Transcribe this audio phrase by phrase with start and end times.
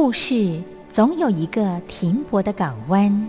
[0.00, 3.28] 故事总有一个停泊的港湾。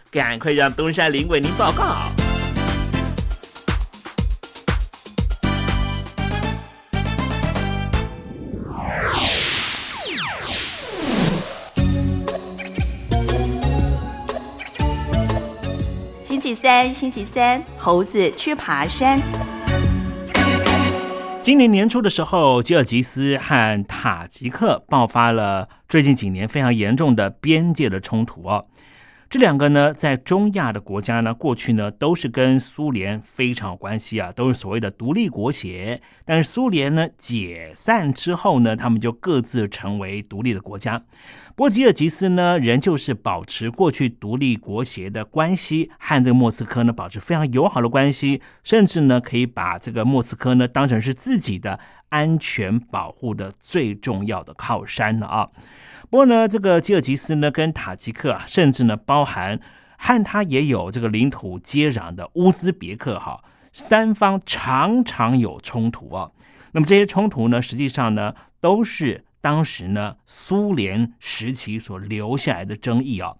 [0.11, 1.95] 赶快让东山林为您报告。
[16.21, 19.21] 星期三，星期三，猴子去爬山。
[21.41, 28.65] 今年年初的时候，吉尔吉斯和塔吉克爆发了最近几年非常严重的边界的冲突哦。
[29.31, 36.01] 这两个呢，在中亚的国家呢，过去呢都是跟苏联非常有关系啊，都是所谓的独立国协。
[36.25, 41.01] 但是苏联呢解散之后呢，他们就各自成为独立的国家。
[41.55, 51.79] 波吉尔吉斯呢，仍旧是保持过去独立国协的关系，和这个莫斯科呢保持非常友好的关系，甚至呢可以把这个莫斯科呢当成是自己的
[52.09, 55.49] 安全保护的最重要的靠山了啊。
[56.11, 59.61] 不过呢，这个吉尔吉斯呢跟塔吉克啊，甚至呢包含
[59.97, 63.41] 和他也有这个领土接壤的乌兹别克哈，
[63.71, 66.31] 三方常常有冲突啊。
[66.73, 73.35] 那么这些冲突呢，实际上呢都是当时呢苏联时期所留下来的争议啊。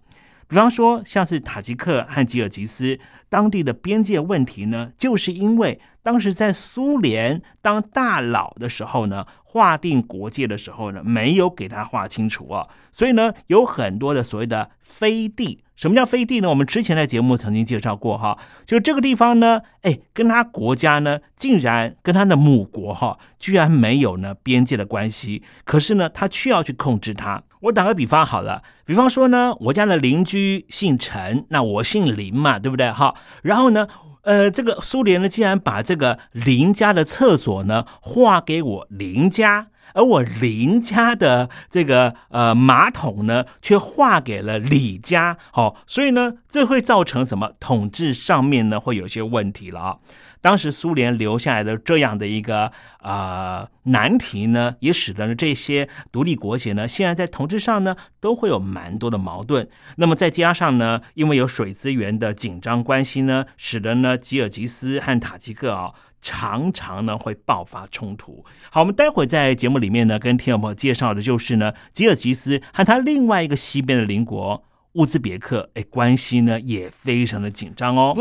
[0.52, 3.00] 比方说，像是塔吉克和吉尔吉斯
[3.30, 15.64] 当地的边界问题呢，就是因为当时在苏联当大佬的时候呢，划定国界的时候呢，没有给他划清楚啊，所以呢，有很多的所谓的飞地。
[15.74, 16.50] 什么叫飞地呢？
[16.50, 27.42] 我们之前在节目曾经介绍过哈，就这个地方呢，哎，跟他国家呢，竟然跟他的母国哈，居然没有呢边界的关系，可是呢，他却要去控制它。
[27.62, 32.90] 我打个比方好了，比方说呢，我家的邻居姓陈，那我姓林嘛，对不对？
[32.90, 33.86] 哈，然后呢，
[34.22, 39.68] 呃，这个苏联呢，竟然把这个林家的厕所呢划给我林家。
[39.94, 49.96] 而我林家的这个呃马桶呢，却划给了李家，好，所以呢，这会造成什么统治上面呢会有些问题了啊。
[50.40, 59.68] 当时苏联留下来的这样的一个呃难题呢，也使得呢这些独立国协呢，现在在统治上呢都会有蛮多的矛盾。
[59.98, 65.92] 那么再加上呢，因为有水资源的紧张关系呢，使得呢吉尔吉斯和塔吉克啊。
[66.22, 68.42] 常常呢会爆发冲突。
[68.70, 78.14] 好，我们待会在节目里面呢，跟听众朋友介绍的就是呢，吉尔吉斯和他另外一个西边的邻国乌兹别克，哎，关系呢也非常的紧张哦。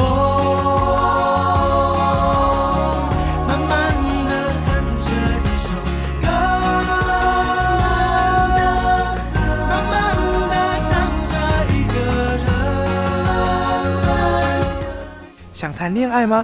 [15.54, 16.44] 想谈恋爱吗？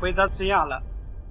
[0.00, 0.80] 回答这样了，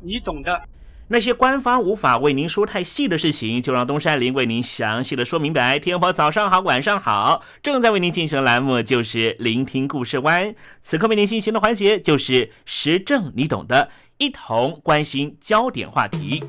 [0.01, 0.61] 你懂的。
[1.09, 5.79] 那些官方无法为您说太细的事情，就让东山林为您详细的说明白。
[5.79, 10.53] 天婆早上好，晚上好，正在为您进行的栏目就是聆听故事湾。
[10.81, 16.43] 此刻为您进行的环节就是时政，你懂的，一同关心焦点话题。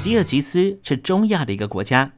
[0.00, 2.12] 吉尔吉斯是中亚的一个国家，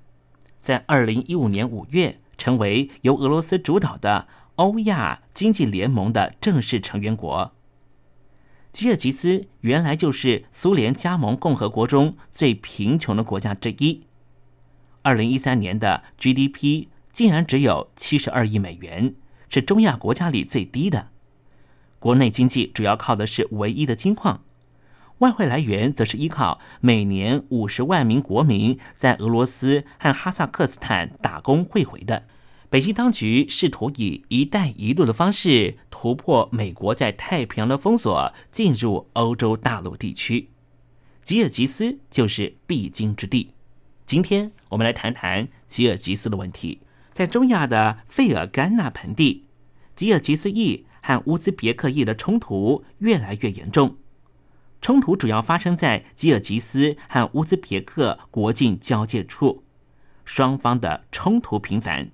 [0.69, 7.55] 在二零一五年五月成为由俄罗斯主导的欧亚经济联盟的正式成员国。
[8.71, 14.03] 吉尔吉斯原来就是苏联加盟共和国中最贫穷的国家之一，
[15.01, 19.15] 二零一三年的 GDP 竟然只有七十二亿美元，
[19.49, 21.09] 是中亚国家里最低的。
[21.99, 24.43] 国内经济主要靠的是唯一的金矿。
[25.19, 32.25] 外汇来源则是依靠每年五十万名国民在俄罗斯和哈萨克斯坦打工汇回的。
[32.71, 40.51] 北京当局试图以“一带一路”的方式突破美国在太平洋的封锁，进入欧洲大陆地区。
[41.25, 43.51] 吉尔吉斯就是必经之地。
[44.07, 46.81] 今天我们来谈谈吉尔吉斯的问题。
[47.13, 49.45] 在中亚的费尔干纳盆地，
[49.97, 53.97] 吉尔吉斯裔和乌兹别克裔的冲突越来越严重。
[54.81, 59.65] 冲突主要发生在吉尔吉斯和乌兹别克国境交界处，
[60.25, 62.11] 双方的冲突频繁，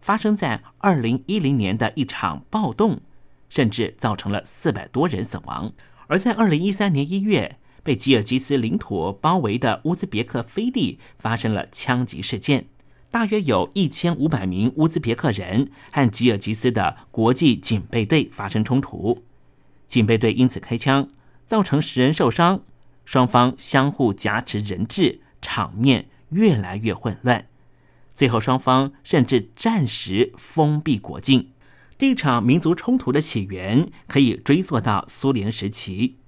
[0.00, 3.00] 发生在二零一零年的一场暴动，
[3.48, 5.72] 甚至造成了四百多人死亡。
[6.08, 12.66] 而在二零一三年一月，被吉尔吉斯领土包围的乌兹别克飞地发生了枪击事件，
[13.10, 19.22] 大约有一千五百名乌兹别克人和吉尔吉斯的国际警备队发生冲突，
[19.86, 21.08] 警备队因此开枪。
[21.48, 22.60] 造成十人受伤，
[23.06, 27.46] 双方相互挟持人质，场面越来越混乱。
[28.12, 31.48] 最后，双方甚至暂时封闭国境。
[31.96, 36.18] 这场民族冲突的起源可以追溯到苏联时期。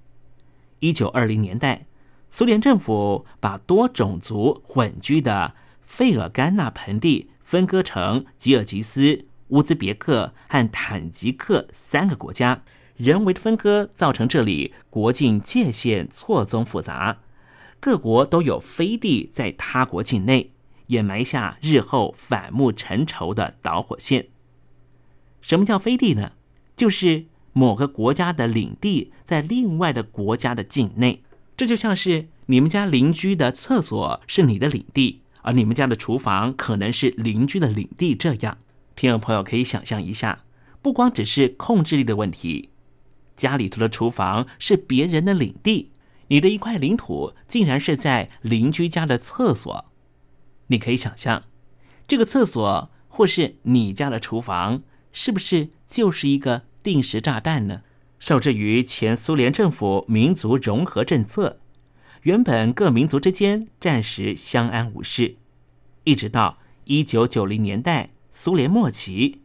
[0.79, 1.85] 一九二零年代，
[2.31, 5.53] 苏联政府把多种族混居的
[5.85, 12.63] 费尔干纳盆地分割成吉尔吉斯、乌兹别克和坦吉克三个国家。
[13.01, 17.17] 人为的分割造成这里国境界限错综复杂，
[17.79, 20.51] 各国都有飞地在他国境内，
[20.85, 24.27] 也埋下日后反目成仇的导火线。
[25.41, 26.33] 什么叫飞地呢？
[26.75, 31.23] 就是某个国家的领地在另外的国家的境内，
[31.57, 38.13] 这就像是你们家邻居的厕所是你的领地，而你们家的厨房可能是邻居的领地。
[38.13, 38.59] 这样，
[38.95, 40.43] 听众朋友可以想象一下，
[40.83, 42.69] 不光只是控制力的问题。
[43.41, 45.89] 家里头的厨房是别人的领地，
[46.27, 49.85] 你的一块领土竟然是在邻居家的厕所。
[50.67, 51.45] 你可以想象，
[52.07, 57.81] 这个厕所或是你家的厨房，是不是就是一个定时炸弹呢？
[58.19, 61.59] 受制于前苏联政府民族融合政策，
[62.21, 65.37] 原本各民族之间暂时相安无事，
[66.03, 69.41] 一直到一九九零年代苏联末期，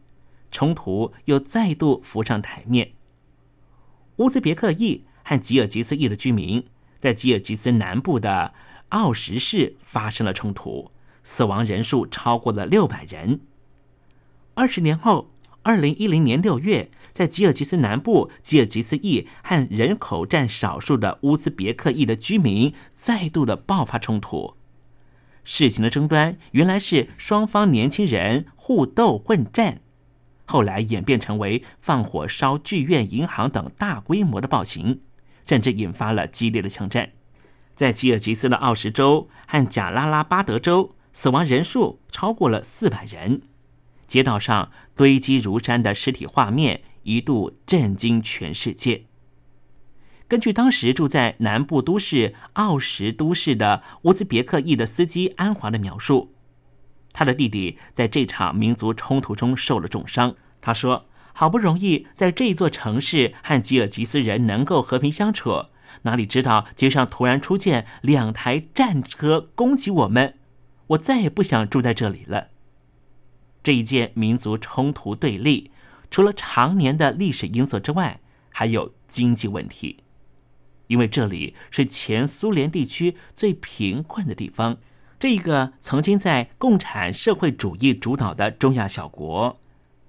[0.50, 2.95] 冲突又再度浮上台面。
[4.16, 6.64] 乌兹别克裔和吉尔吉斯裔的居民
[6.98, 8.54] 在吉尔吉斯南部的
[8.90, 10.90] 奥什市发生了冲突，
[11.22, 13.40] 死亡人数超过了六百人。
[14.54, 15.30] 二十年后，
[15.62, 24.54] 二零一零年六月，在吉尔吉斯南部，吉尔吉斯裔和人口占少数的乌兹别克裔的居民再度的爆发冲突。
[25.44, 29.80] 事情的争端原来是双方年轻人互斗混战。
[30.46, 35.00] 后来演变成为放火烧剧院、银行等大规模的暴行，
[35.44, 37.10] 甚至引发了激烈的枪战。
[37.74, 43.42] 在吉尔吉斯的奥什州和贾拉拉巴德州，死亡人数超过了四百人。
[44.06, 49.06] 街道上堆积如山的尸体画面一度震惊全世界。
[50.28, 56.35] 根据当时住在南部都市奥什都市的乌兹别克裔的司机安华的描述，
[57.18, 60.36] 他的弟弟在这场民族冲突中受了重伤。
[60.60, 65.64] 他说：“好不容易在这座城市和吉尔吉斯人能够和平相处，
[66.02, 70.34] 哪里知道街上突然出现两台战车攻击我们，
[70.88, 72.48] 我再也不想住在这里了。”
[73.64, 75.70] 这一件民族冲突对立，
[76.10, 78.20] 除了常年的历史因素之外，
[78.50, 80.00] 还有经济问题。
[80.88, 84.76] 因为这里是前苏联地区最贫困的地方，
[85.28, 89.58] 这个曾经在共产社会主义主导的中亚小国，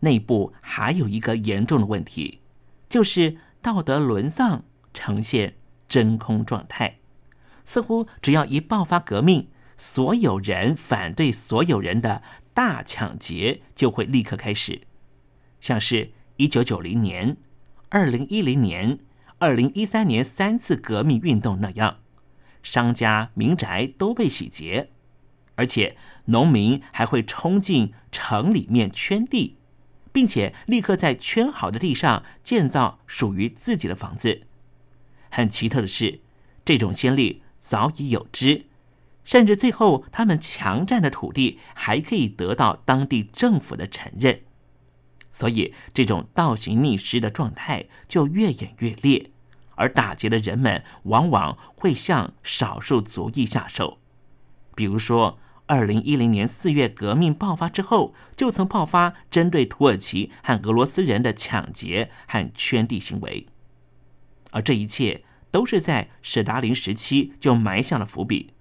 [0.01, 2.41] 内部还有一个严重的问题，
[2.87, 5.55] 就是道德沦丧，呈现
[5.87, 6.99] 真空状态。
[7.65, 12.21] 似乎只要一爆发革命，所有人反对所有人的
[12.53, 14.81] 大抢劫就会立刻开始，
[15.59, 17.37] 像是一九九零年、
[17.89, 18.99] 二零一零年。
[19.39, 22.01] 二零一三年三次革命运动那样，
[22.61, 24.91] 商家民宅都被洗劫，
[25.57, 29.57] 而且农民还会冲进城里面圈地，
[30.11, 34.43] 并且立刻在圈好的地上建造属于自己的房子。
[35.29, 36.21] 很奇特的是，
[36.63, 38.65] 这种先例早已有之，
[39.23, 44.41] 甚至最后他们强占的土地还可以得到当地政府的承认。
[45.29, 49.31] 所以，这种倒行逆施的状态就越演越烈，
[49.75, 53.99] 而打劫的人们往往会向少数族裔下手。
[54.73, 55.37] 比如说，
[55.67, 63.47] 二零一零年四月革命爆发之后，就曾爆发针对土耳其和俄罗斯人的抢劫和圈地行为，
[64.51, 68.53] 而这一切都是在史达林时期就埋下了伏笔。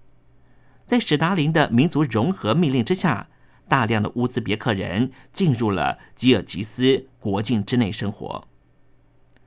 [0.84, 3.28] 在史达林的民族融合命令之下。
[3.68, 8.46] 大量的乌兹别克人进入了吉尔吉斯国境之内生活。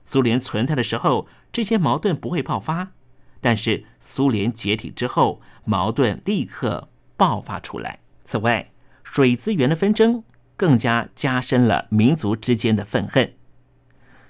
[0.03, 2.91] 苏联存在的时候，这些矛盾不会爆发；
[3.39, 6.89] 但是苏联解体之后，矛盾立刻
[7.19, 7.99] 爆发出来。
[8.23, 8.71] 此外，
[9.03, 10.23] 水资源的纷争
[10.55, 13.33] 更加加深了民族之间的愤恨。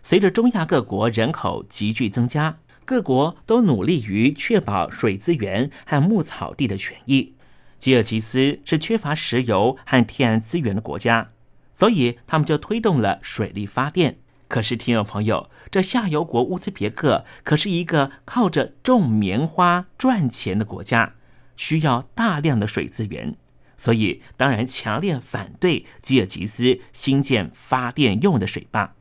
[0.01, 7.35] 随着中亚各国人口急剧增加，各国都努力于确保水资源和牧草地的权益。
[7.77, 11.27] 吉尔吉斯是缺乏石油和天然资源的国家，
[11.71, 14.17] 所以他们就推动了水力发电。
[14.47, 21.13] 可是，听众朋友，这下游国乌兹别克可是一个靠着种棉花赚钱的国家，
[21.59, 23.35] 需要大量的水资源，
[23.75, 28.95] 所以当然强烈反对吉尔吉斯新建发电用的水坝。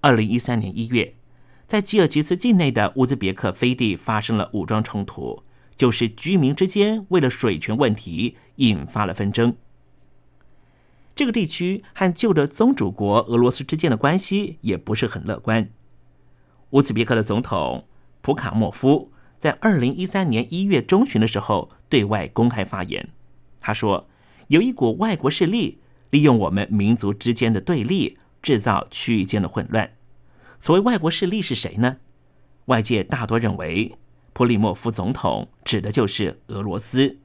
[0.00, 1.14] 二零一三年一月，
[1.66, 5.44] 在吉尔吉斯境内的乌兹别克飞地发生了武装冲突。
[5.76, 9.56] 就是居民之间为了水权问题引发了纷争。
[11.16, 15.68] 这个地区和旧的宗主国俄罗斯之间的关系也不是很乐观。
[16.70, 17.88] 乌兹别克的总统
[18.20, 19.10] 普卡莫夫
[19.44, 23.10] 在二零一三年一月中旬的时候对外公开发言，
[23.60, 24.08] 他说
[24.48, 29.90] ：“有一股外国势力利用我们民族之间的对立，制造区域间的混乱。
[30.58, 31.98] 所谓外国势力是谁呢？
[32.64, 33.98] 外界大多认为。”
[34.32, 37.18] 普里莫夫总统指的就是俄罗斯。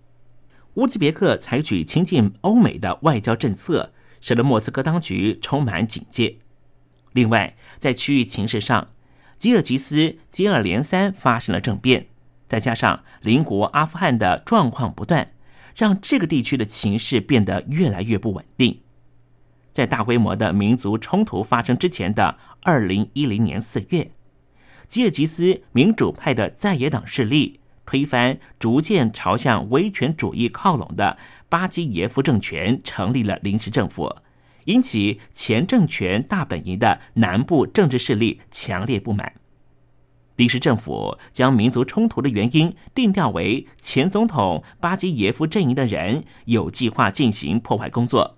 [0.74, 6.40] 乌兹别克采取亲近欧美的外交政策，使得莫斯科当局充满警戒。
[7.14, 8.90] 另外，在区域情势上，
[9.38, 12.09] 吉尔吉斯接二连三发生了政变，
[12.50, 15.32] 再加上邻国阿富汗的状况不断，
[15.76, 18.82] 让这个地区的情势变得越来越不稳定。
[19.72, 24.12] 在大规模的民族冲突发生之前的二零一零年四月。
[24.88, 34.16] 吉尔吉斯民主派的在野党势力推翻逐渐朝向威权主义靠拢的巴基耶夫政权，成立了临时政府，
[34.66, 39.34] 引起前政权大本营的南部政治势力强烈不满。
[40.40, 48.38] 临时政府将民族冲突的原因定调为前总统巴基耶夫阵营的人有计划进行破坏工作。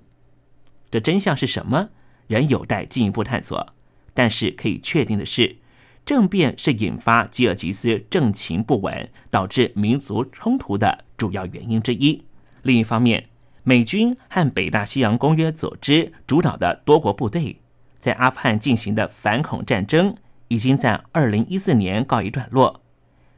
[0.89, 1.89] 这真相是什么，
[2.25, 3.75] 仍有待进一步探索。
[4.15, 5.57] 但是可以确定的是。
[6.03, 12.23] 政变是引发吉尔吉斯政情不稳、导致民族冲突的主要原因之一。
[12.63, 13.29] 另一方面，
[13.61, 17.61] 美军和北大西洋公约组织主导的多国部队
[17.99, 20.15] 在阿富汗进行的反恐战争
[20.51, 22.81] 已经在二零一四年告一段落，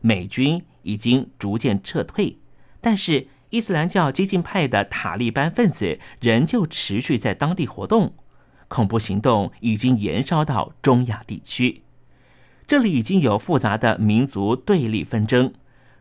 [0.01, 2.39] 美军已经逐渐撤退，
[2.81, 8.15] 但是伊斯兰教激进派的塔利班分子仍旧持续在当地活动，
[8.67, 11.83] 恐怖行动已经延烧到中亚地区。
[12.65, 15.53] 这里已经有复杂的民族对立纷争，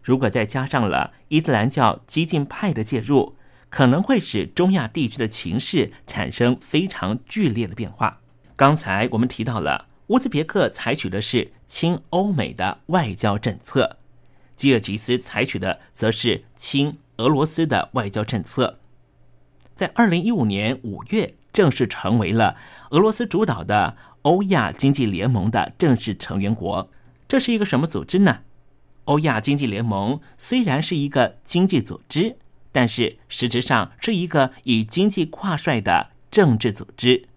[0.03, 3.37] 如果再加上了伊斯兰教激进派的介入，
[3.68, 8.22] 可能会使中亚地区的情势产生非常剧烈的变化。
[8.57, 13.97] 刚才我们提到了乌兹别克采取的是亲欧美的外交政策，
[14.57, 18.79] 吉尔吉斯采取的则是亲俄罗斯的外交政策。
[19.75, 22.57] 在二零一五年五月，正式成为了
[22.91, 26.91] 俄罗斯主导的欧亚经济联盟的正式成员国。
[27.27, 28.41] 这是一个什么组织呢？
[29.05, 32.37] 欧亚经济联盟虽然是一个经济组织，
[32.71, 37.29] 但是实质上是一个以经济挂帅的政治组织。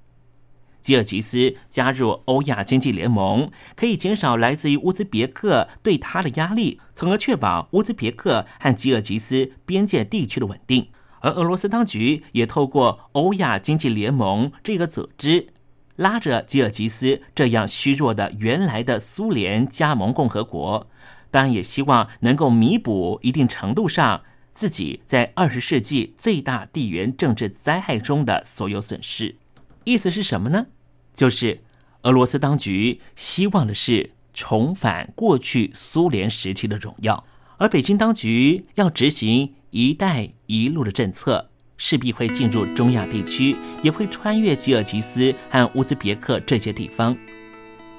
[0.86, 10.90] 吉尔吉斯加入欧亚经济联盟，可以减少来自于乌兹别克对他的压力，从而确保乌兹别克和吉尔吉斯边界地区的稳定。
[11.22, 15.48] 而俄罗斯当局也透过欧亚经济联盟这个组织，
[15.96, 20.86] 拉着吉尔吉斯这样虚弱的原来的苏联加盟共和国，
[21.32, 24.22] 当然也希望能够弥补一定程度上
[24.54, 29.38] 自己在二十世纪最大地缘政治灾害中的所有损失。
[29.86, 30.68] 意思是什么呢？
[31.16, 31.62] 就是
[32.04, 37.26] 俄罗斯当局希望的是重返过去苏联时期的荣耀，
[37.58, 47.18] 而北京当局要执行“一带一路”的政策，势必会进入中亚地区，也会穿越吉尔吉斯和乌兹别克这些地方。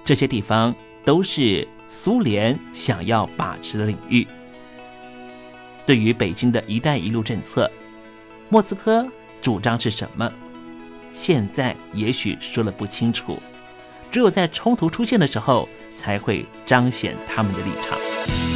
[0.05, 0.73] 这些地方
[1.05, 4.27] 都是苏联想要把持的领域。
[5.87, 7.71] 对于北京的一带一路政策，
[8.51, 9.07] 莫斯科
[9.41, 10.31] 主张是什么？
[11.17, 13.41] 现在也许说了不清楚，
[14.13, 18.56] 只有在冲突出现的时候，才会彰显他们的立场。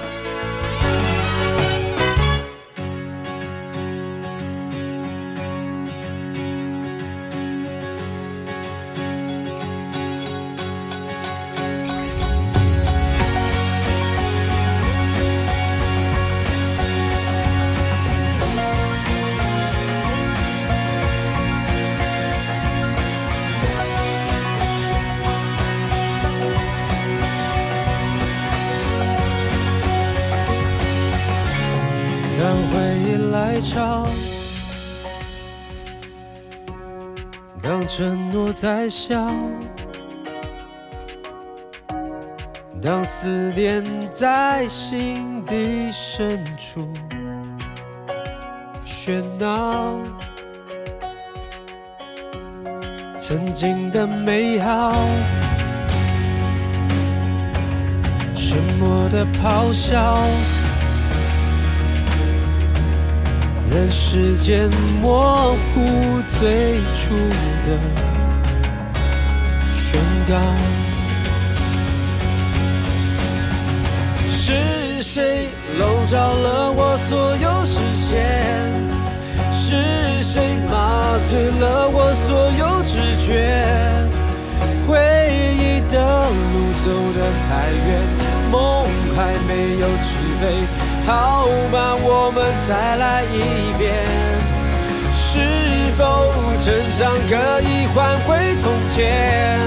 [37.61, 39.31] 当承诺在笑，
[42.81, 46.91] 当思念在心底深处
[48.83, 49.97] 喧闹，
[53.15, 54.93] 曾经的美好，
[58.35, 60.25] 沉默的咆哮。
[63.73, 64.69] 任时间
[65.01, 67.15] 模糊最初
[67.65, 67.79] 的
[69.71, 70.35] 宣告，
[74.27, 75.47] 是谁
[75.79, 78.69] 笼罩了我所有视线？
[79.53, 83.55] 是谁麻醉了我所有知觉？
[84.85, 84.99] 回
[85.57, 85.95] 忆的
[86.27, 87.89] 路走得太远，
[88.51, 90.43] 梦还没有起飞，
[91.05, 91.95] 好吧？
[92.03, 93.93] 我们再来一遍。
[95.13, 99.59] 是否成长可以换回从前？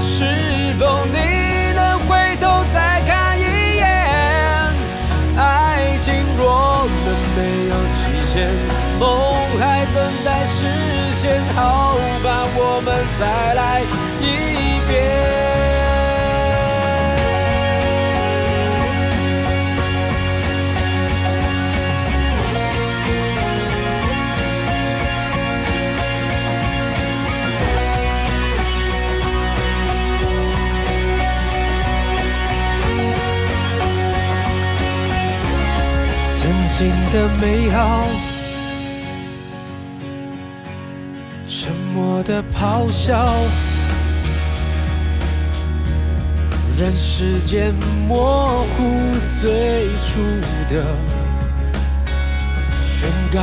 [0.00, 3.84] 是否你能回头再看一眼？
[5.36, 8.50] 爱情若能没有期限，
[8.98, 9.04] 梦
[9.58, 10.66] 还等待实
[11.12, 13.82] 现，好吧，我们再来
[14.20, 14.22] 一
[14.88, 15.53] 遍。
[37.44, 38.06] 美好，
[41.46, 43.22] 沉默的咆哮，
[46.80, 47.74] 让时间
[48.08, 48.82] 模糊
[49.38, 50.22] 最初
[50.70, 50.86] 的
[52.82, 53.42] 宣告。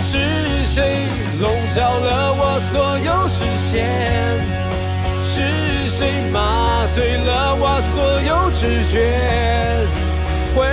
[0.00, 1.08] 是谁
[1.40, 4.67] 笼罩了我所有视线？
[5.98, 9.02] 谁麻醉了我所有知觉？
[10.54, 10.64] 回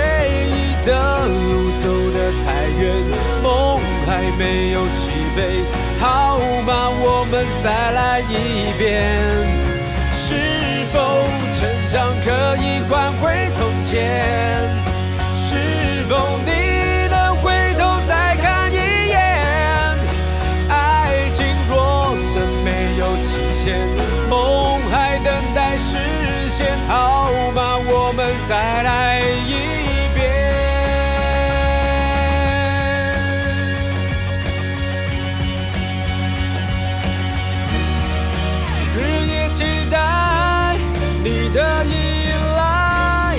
[0.54, 0.94] 忆的
[1.26, 2.46] 路走得太
[2.78, 2.94] 远，
[3.42, 5.64] 梦还没有起飞，
[5.98, 6.70] 好吗？
[7.02, 9.10] 我们再来一遍。
[10.12, 10.36] 是
[10.92, 10.94] 否
[11.50, 12.30] 成长可
[12.62, 14.62] 以换回从前？
[15.34, 16.50] 是否你
[28.48, 29.54] 再来一
[30.14, 30.24] 遍。
[38.94, 40.76] 日夜期待
[41.24, 43.36] 你的依赖，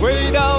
[0.00, 0.51] 回到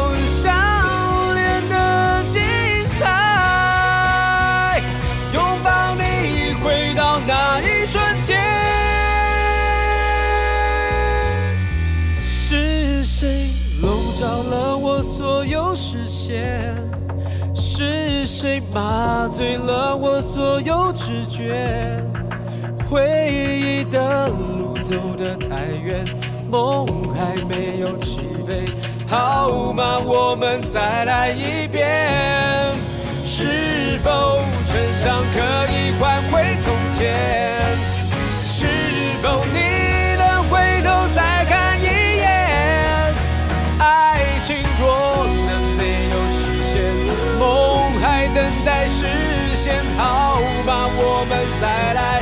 [17.54, 22.02] 是谁麻醉了我所有知觉？
[22.90, 26.06] 回忆的路走得太远，
[26.50, 28.66] 梦还没有起飞，
[29.08, 30.00] 好吗？
[30.00, 32.10] 我们再来一遍。
[33.26, 35.40] 是否成长可
[35.72, 37.14] 以换回从前？
[38.46, 38.66] 是
[39.22, 39.60] 否你
[40.18, 41.84] 能回头再看一
[42.20, 43.14] 眼？
[43.80, 44.88] 爱情若
[48.66, 49.06] 待实
[49.56, 50.88] 现，好吗？
[50.96, 52.22] 我们再来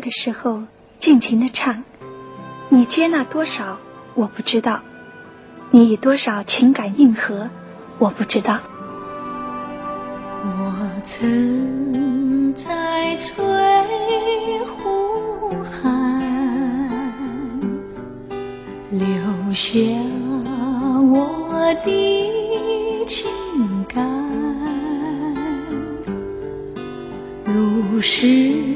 [0.00, 0.62] 的时候
[1.00, 1.82] 尽情的唱，
[2.68, 3.78] 你接纳多少
[4.14, 4.80] 我不知道，
[5.70, 7.48] 你以多少情感应和
[7.98, 8.60] 我不知道。
[10.44, 13.42] 我曾在翠
[14.64, 16.22] 湖畔
[18.90, 19.08] 留
[19.52, 19.72] 下
[21.12, 23.28] 我的情
[23.88, 24.04] 感，
[27.44, 28.75] 如诗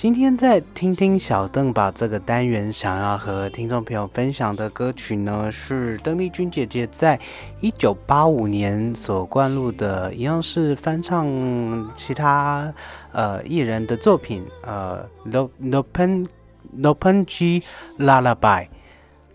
[0.00, 7.20] 今天在听听小邓吧这个单元，想要和听众朋友分享的歌曲呢，是邓丽君姐姐在
[7.60, 11.28] 一九八五年所灌录的，一样是翻唱
[11.94, 12.72] 其他
[13.12, 16.26] 呃艺人的作品，呃，No No Pen
[16.72, 17.62] No Pen G
[17.98, 18.68] Lullaby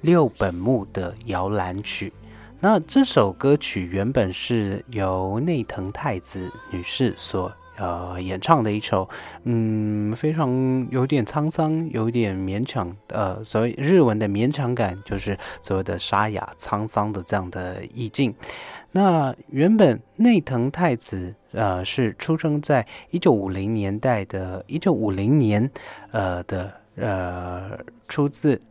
[0.02, 2.12] 六本木的摇篮曲。
[2.60, 9.08] 那这首歌曲原本是由内藤太子女士所呃演唱的一首，
[9.44, 18.34] 嗯，非常有点沧桑，有点勉强，呃，所谓日文的勉强感，就是所谓的沙哑沧桑的这样的意境。
[18.92, 25.70] 那原本内藤太子呃是出生在一九五零年代的，一九五零年
[26.12, 28.62] 呃的呃出自。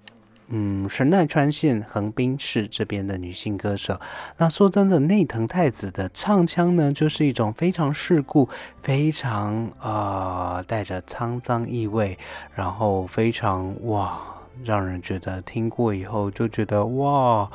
[0.48, 3.98] 嗯，神奈川县横滨市这边的女性歌手。
[4.36, 8.48] 那说真的，内藤太子的唱腔呢，就是一种非常世故、
[8.82, 12.18] 非常呃带着沧桑意味，
[12.54, 14.20] 然后非常哇，
[14.62, 17.50] 让人觉得听过以后就觉得哇，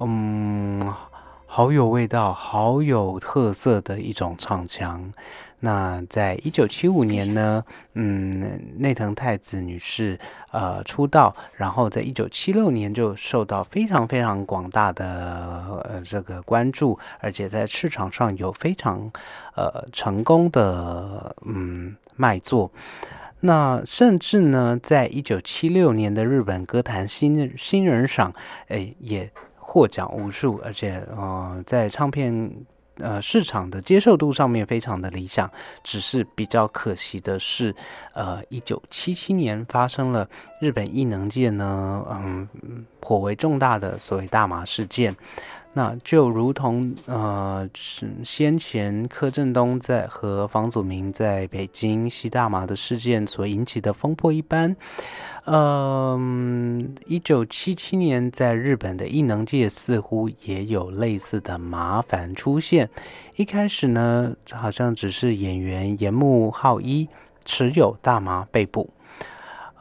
[0.00, 0.92] 嗯，
[1.46, 5.12] 好有味道、好有特色的一种唱腔。
[5.64, 10.18] 那在一九七五年呢，嗯，内藤太子女士
[10.50, 19.10] 呃出道，然后在一九七六年就受到非常非常广大的呃这个关注，而且在市场上有非常
[19.56, 22.70] 呃成功的嗯卖座。
[23.40, 28.34] 那甚至呢，在一九七六年的日本歌坛新新人赏，
[28.68, 32.52] 哎也获奖无数，而且呃在唱片。
[32.98, 35.50] 呃市场的接受度上面非常的理想，
[35.82, 37.74] 只是比较可惜的是，
[38.12, 40.28] 呃，一九七七年发生了
[40.60, 42.48] 日本异能界呢，嗯，
[43.00, 45.14] 颇为重大的所谓大麻事件。
[45.76, 54.74] 那就如同呃，是先前柯震东在和房祖名在北京吸大麻的事件所引起的风波一般，
[55.46, 62.88] 嗯，一九七七年在日本的艺能界似乎也有类似的麻烦出现。
[63.34, 67.08] 一开始呢，好像只是演员岩木浩一
[67.44, 68.88] 持有大麻被捕。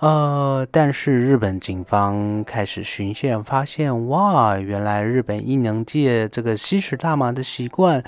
[0.03, 8.03] 呃，但是日本警方开始巡线，发现哇，原来日本艺能界这个吸食大麻的习惯，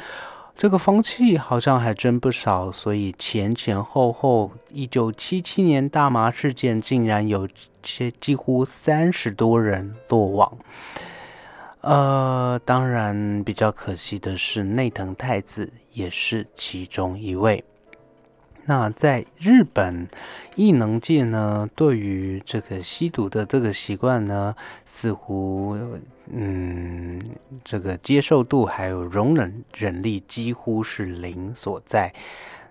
[0.58, 2.70] 这个风气好像还真不少。
[2.70, 7.48] 所以前前后后，一九七七年大麻事件竟然有
[7.82, 10.52] 些几乎三十多人落网。
[11.80, 17.64] 呃，当然比较可惜的是，内藤太子也是其中一位。
[18.68, 20.08] 那在日本
[20.56, 24.56] 艺能界呢，对于这个吸毒的这个习惯呢，
[24.86, 25.78] 似乎
[26.32, 27.22] 嗯，
[27.64, 32.12] 这个接受度还有容忍忍力几乎是零所在。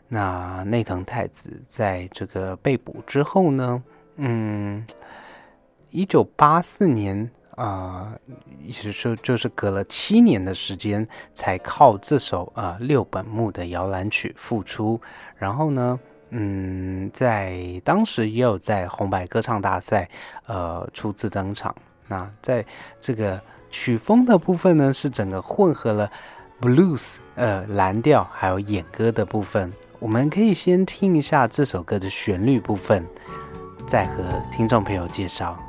[0.09, 3.83] 那内藤太子在这个被捕之后呢，
[4.17, 4.85] 嗯，
[5.91, 7.31] 一九八四年。
[7.57, 8.13] 啊，
[8.67, 15.01] 意思说就是隔了七年的时间，才靠这首啊六本木的摇篮曲复出。
[15.45, 20.09] 然后呢，嗯，在当时也有在红白歌唱大赛
[20.47, 21.75] 呃初次登场。
[22.09, 22.65] 那在
[22.99, 23.39] 这个
[23.71, 26.11] 曲风的部分呢，是整个混合了
[26.63, 29.71] blues 呃蓝调还有演歌的部分。
[29.99, 33.07] 我们可以先听一下这首歌的旋律部分，
[33.87, 35.63] 再和听众朋友介绍。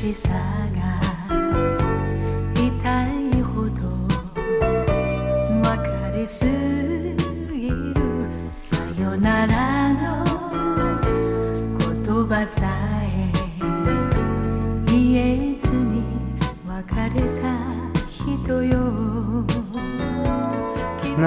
[0.00, 0.59] 聚散。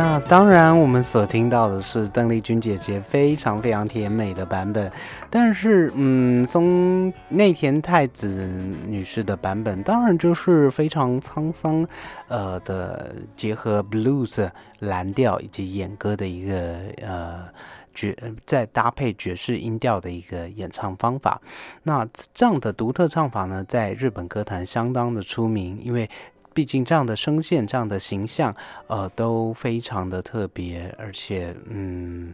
[0.06, 4.92] 那当然，我们所听到的是邓丽君姐姐非常非常甜美的版本，
[5.30, 8.28] 但是，嗯，松内田太子
[8.86, 11.88] 女士的版本当然就是非常沧桑，
[12.28, 14.50] 呃的结合 blues
[14.80, 17.46] 蓝调以及演歌的一个呃
[17.94, 18.14] 爵，
[18.46, 21.40] 再搭配爵士音调的一个演唱方法。
[21.84, 26.10] 那这样的独特唱法呢，在日本歌坛相当的出名，因为。
[26.54, 28.56] 毕竟这样的声线、这样的形象，
[28.88, 32.34] 呃，都非常的特别，而且，嗯。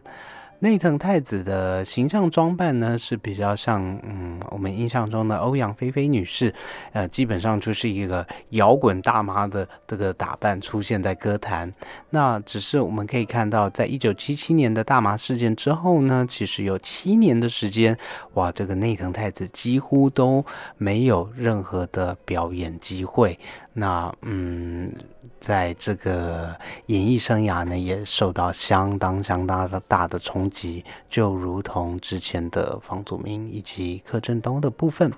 [0.62, 6.54] 内藤太子的形象装扮呢是比较像，嗯，我们印象中的欧阳菲菲女士，
[6.92, 11.74] 呃，基本上就是一个摇滚大妈的这个打扮出现在歌坛。
[12.10, 17.98] 那只是我们可以看到，在一九七七年的大麻事件之后呢，其实有七年的时间，
[18.34, 20.46] 哇，这个内藤太子几乎都
[20.76, 23.40] 没有任何的表演机会。
[23.74, 24.92] 那，嗯。
[25.40, 26.54] 在这个
[26.88, 35.10] 演艺生涯呢，也受到相当相当的大的冲击，就如同之前的房祖名以及柯震东的部分。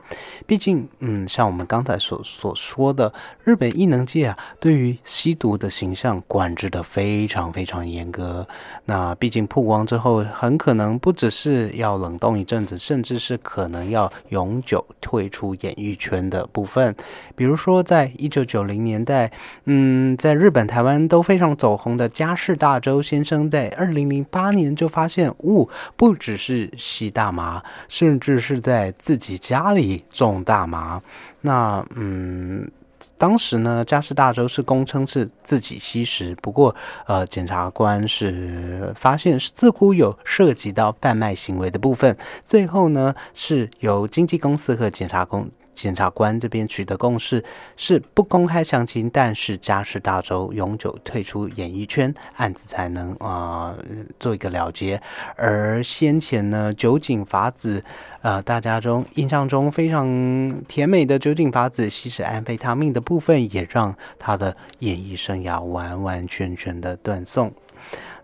[0.46, 3.12] 毕竟，嗯，像我们刚才所所说的，
[3.44, 8.48] 日本艺能界啊，对于吸毒的形象管制的非常非常严格。
[8.86, 16.96] 那毕竟曝光之后，很可能不只是要冷冻一阵子，甚至是可能要永久退出演艺圈的部分。
[17.36, 19.32] 比如说，在一九九零年代，
[19.66, 20.02] 嗯。
[20.18, 31.02] 在日本、台湾都非常走红的加世大周先生，在二零零八年就发现，哦，不只是吸大麻，甚至是在自己家里种大麻。
[31.42, 32.70] 那，嗯，
[33.18, 36.76] 当时呢，加世大周是公称是自己吸食，不过，
[37.08, 45.50] 呃，检察官是发现似乎有涉及到贩卖行为的部分，最后呢，是由经纪公司和检察公。
[45.74, 47.44] 检察官这边取得共识
[47.76, 53.76] 是不公开详情，但是嘉世大周永久退出演艺圈，案子才能啊
[54.20, 55.02] 做一个了结。
[55.36, 57.84] 而先前呢，酒井法子，
[58.22, 67.52] 呃，大家中印象中非常甜美的酒井法子吸食安非他命的部分，也让他的演艺生涯完完全全的断送。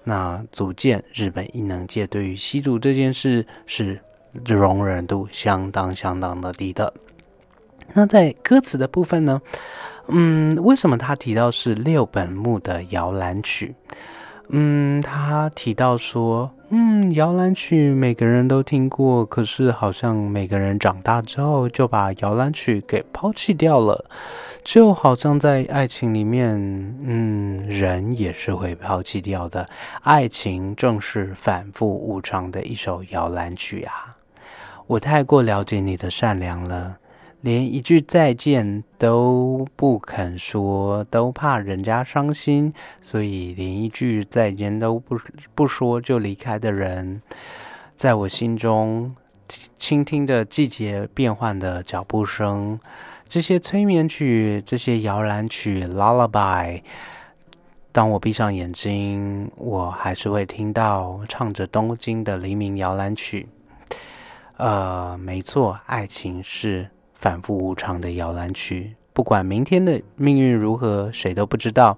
[0.03, 3.99] 那足见日本艺能界对于吸毒这件事是
[4.45, 6.93] 容忍度相当相当的低的。
[7.93, 9.41] 那在歌词的部分呢？
[10.09, 13.75] 嗯，为什么他提到是六本木的摇篮曲？
[14.49, 24.05] 嗯，他提到说，嗯，摇篮曲每个人都听过，可是好像每个人长大之后就把摇篮曲给抛弃掉了，
[24.63, 26.55] 就好像在爱情里面，
[27.03, 29.67] 嗯，人也是会抛弃掉的。
[30.03, 34.15] 爱情正是反复无常的一首摇篮曲啊！
[34.85, 36.95] 我太过了解你的善良了。
[37.41, 45.17] 连一句再见都不肯说，都怕人家伤心，所以连一句再见都不
[45.53, 47.21] 不说就离开的人，
[47.95, 49.15] 在我心中，
[49.77, 52.79] 倾听着季节变换的脚步声，
[53.29, 56.81] 这些催眠曲，这些摇篮曲，lullaby。
[57.91, 63.47] 当我闭上眼睛，我还是会听到唱着东京的黎明摇篮曲。
[64.57, 66.89] 呃，没错，爱情是。
[67.17, 71.97] 反复无常的摇篮曲，不管明天的命运如何，谁都不知道。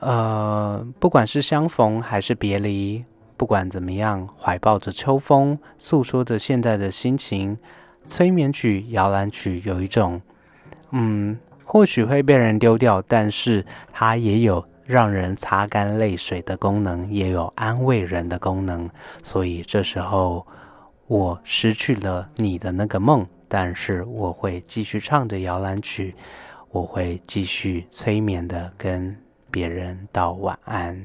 [0.00, 3.02] 呃，不管是相逢还是别离，
[3.38, 7.56] 不管怎么样，怀抱着秋风，诉说着现在的心情。
[8.06, 10.20] 催眠曲、摇篮曲有一种，
[10.90, 13.64] 嗯，或许会被人丢掉，但是
[13.94, 18.90] 它也有让人擦干泪水的功能，也有安慰人的功能。
[19.22, 20.46] 所以这时候，
[21.06, 23.26] 我失去了你的那个梦。
[23.56, 26.12] 但是我会继续唱着摇篮曲，
[26.72, 29.16] 我会继续催眠的跟
[29.48, 31.00] 别人道晚安。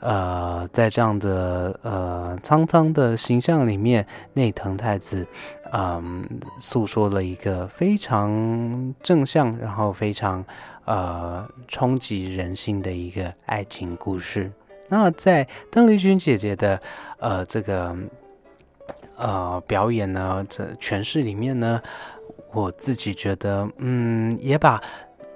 [0.00, 5.24] 呃，在这样的呃苍苍的形象里面，内藤太子
[5.70, 10.44] 嗯诉说了一个非常正向，然后非常
[10.86, 14.50] 呃冲击人心的一个爱情故事。
[14.88, 16.82] 那在邓丽君姐姐的
[17.20, 17.96] 呃这个。
[19.22, 21.80] 呃，表演呢，这诠释里面呢，
[22.52, 24.82] 我自己觉得，嗯，也把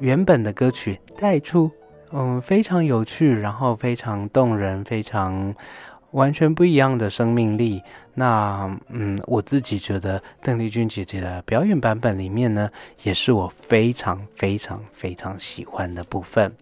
[0.01, 1.71] 原本的歌曲带出，
[2.11, 5.55] 嗯，非常有趣，然后非常动人，非常
[6.11, 7.81] 完全不一样的生命力。
[8.13, 12.69] 那，嗯，我自己觉得邓丽君姐姐的表演版本里面呢，
[13.05, 16.53] 也是我非常非常非常喜欢的部分。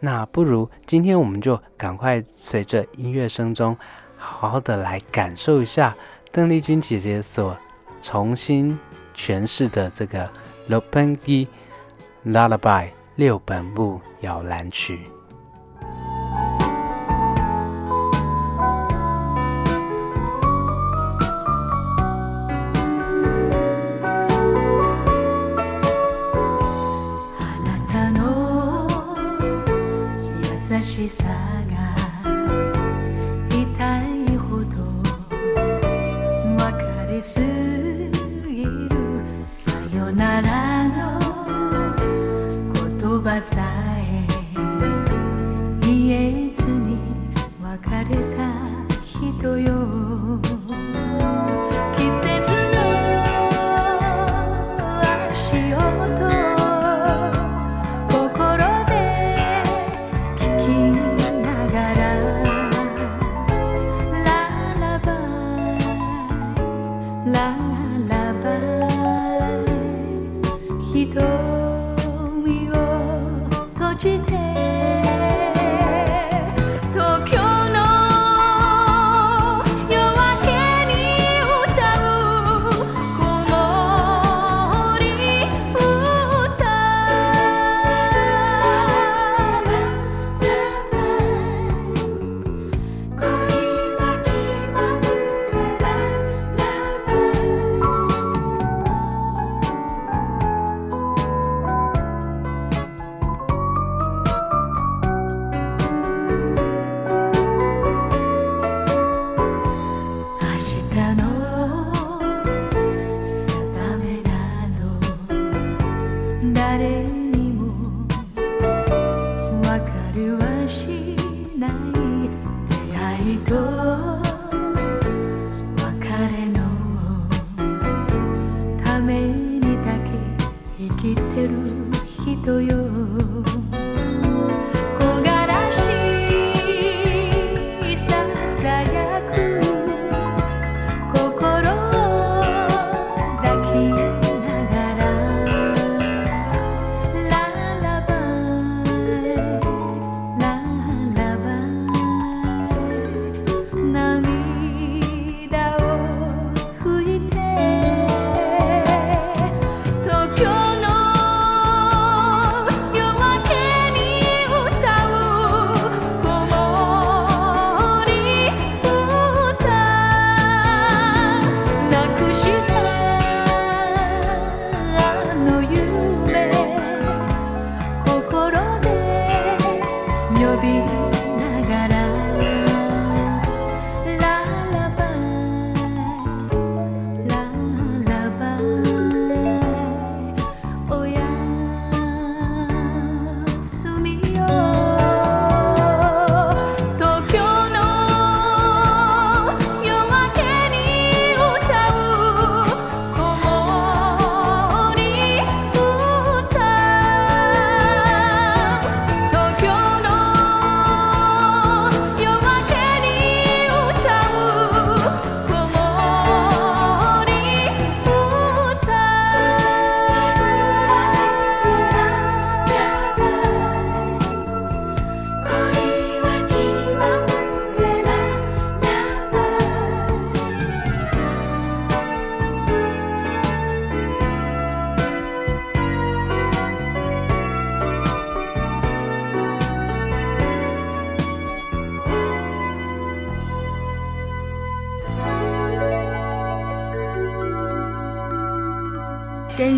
[0.00, 3.76] 那不如今天我们就赶快随着音乐声中，
[4.16, 5.94] 好好的来感受一下。
[6.30, 7.56] 邓丽君姐姐所
[8.02, 8.78] 重新
[9.16, 10.26] 诠释的这个
[10.66, 11.48] 《l o p e n g i
[12.26, 12.58] Lullaby》
[13.16, 15.17] 六本木摇篮曲。
[40.40, 41.18] からの
[42.72, 43.56] 言葉さ
[43.98, 44.24] え
[45.80, 46.10] 言
[46.48, 46.96] えずに
[47.60, 48.40] 別れた
[49.04, 50.07] 人よ。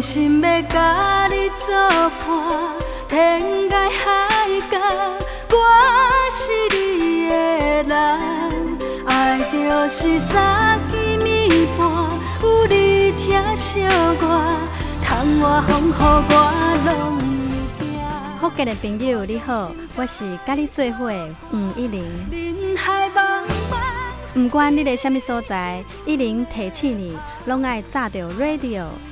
[0.00, 1.76] 坚心要甲你作
[2.20, 2.72] 伴，
[3.06, 4.78] 天涯海角，
[5.50, 5.56] 我
[6.32, 6.40] 是
[6.74, 7.34] 你的
[7.82, 7.92] 人。
[9.06, 11.86] 爱就是三更暝半，
[12.42, 13.82] 有你疼惜
[14.22, 14.56] 我，
[15.04, 15.92] 窗外风雨
[16.30, 16.34] 我
[16.86, 17.20] 拢。
[18.40, 22.02] 福建的朋友你好，我是甲你做伙的黄一玲。
[22.30, 23.76] 人海茫茫。
[24.32, 28.86] 不管你在什么所在，一零提醒你，拢爱炸着 radio，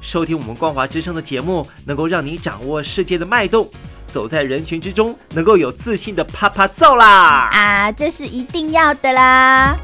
[0.00, 3.68] 收听我们光华之声的节目，能够让你掌握世界的脉动，
[4.06, 7.50] 走在人群之中，能够有自信的啪啪照啦！
[7.52, 9.76] 啊，这是一定要的啦！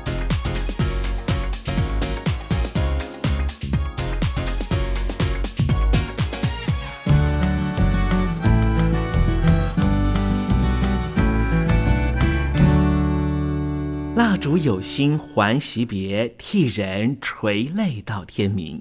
[14.16, 18.80] 蜡烛有心还惜别，替人垂泪到天明。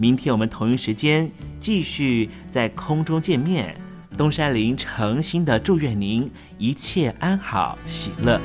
[0.00, 1.30] 明天我们同一时间
[1.60, 3.76] 继续在空中见面。
[4.16, 8.40] 东山林诚心的祝愿您一切安好，喜乐。